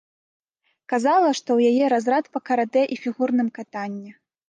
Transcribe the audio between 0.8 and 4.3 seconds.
Казала, што ў яе разрад па каратэ і фігурным катанні.